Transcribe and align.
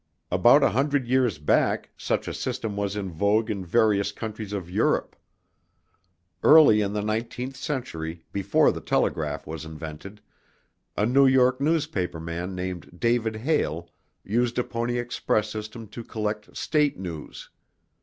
About 0.31 0.63
a 0.63 0.69
hundred 0.71 1.07
years 1.07 1.37
back, 1.37 1.91
such 1.95 2.27
a 2.27 2.33
system 2.33 2.75
was 2.75 2.95
in 2.95 3.11
vogue 3.11 3.51
in 3.51 3.63
various 3.63 4.11
countries 4.11 4.51
of 4.51 4.67
Europe. 4.67 5.15
Early 6.41 6.81
in 6.81 6.93
the 6.93 7.03
nineteenth 7.03 7.55
century 7.55 8.23
before 8.31 8.71
the 8.71 8.81
telegraph 8.81 9.45
was 9.45 9.63
invented, 9.63 10.19
a 10.97 11.05
New 11.05 11.27
York 11.27 11.61
newspaper 11.61 12.19
man 12.19 12.55
named 12.55 12.99
David 12.99 13.35
Hale 13.35 13.91
used 14.23 14.57
a 14.57 14.63
Pony 14.63 14.97
Express 14.97 15.51
system 15.51 15.85
to 15.89 16.03
collect 16.03 16.57
state 16.57 16.97
news. 16.97 17.51